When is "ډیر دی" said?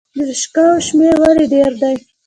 1.53-1.95